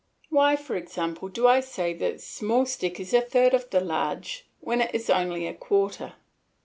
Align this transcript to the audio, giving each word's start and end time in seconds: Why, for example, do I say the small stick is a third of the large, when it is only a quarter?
Why, 0.29 0.55
for 0.55 0.75
example, 0.75 1.29
do 1.29 1.45
I 1.45 1.59
say 1.59 1.93
the 1.93 2.17
small 2.17 2.65
stick 2.65 2.99
is 2.99 3.13
a 3.13 3.21
third 3.21 3.53
of 3.53 3.69
the 3.69 3.81
large, 3.81 4.47
when 4.59 4.81
it 4.81 4.95
is 4.95 5.11
only 5.11 5.45
a 5.45 5.53
quarter? 5.53 6.15